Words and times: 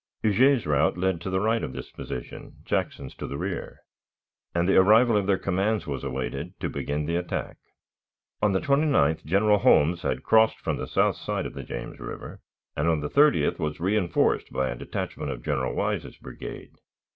Huger's 0.23 0.65
route 0.65 0.97
led 0.97 1.21
to 1.21 1.29
the 1.29 1.39
right 1.39 1.61
of 1.63 1.73
this 1.73 1.91
position, 1.91 2.55
Jackson's 2.65 3.13
to 3.17 3.27
the 3.27 3.37
rear, 3.37 3.81
and 4.55 4.67
the 4.67 4.75
arrival 4.77 5.15
of 5.15 5.27
their 5.27 5.37
commands 5.37 5.85
was 5.85 6.03
awaited, 6.03 6.59
to 6.59 6.69
begin 6.69 7.05
the 7.05 7.17
attack. 7.17 7.57
On 8.41 8.51
the 8.51 8.59
29th 8.61 9.23
General 9.25 9.59
Holmes 9.59 10.01
had 10.01 10.23
crossed 10.23 10.57
from 10.57 10.77
the 10.77 10.87
south 10.87 11.17
side 11.17 11.45
of 11.45 11.53
the 11.53 11.61
James 11.61 11.99
River, 11.99 12.41
and, 12.75 12.87
on 12.87 13.01
the 13.01 13.11
30th, 13.11 13.59
was 13.59 13.77
reënforced 13.77 14.49
by 14.51 14.69
a 14.69 14.75
detachment 14.75 15.29
of 15.29 15.43
General 15.43 15.75
Wise's 15.75 16.17
brigade. 16.17 16.73